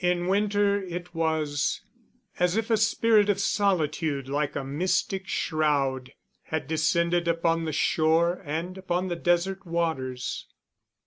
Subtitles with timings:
[0.00, 1.80] In winter it was
[2.38, 8.42] as if a spirit of solitude, like a mystic shroud, had descended upon the shore
[8.44, 10.46] and upon the desert waters.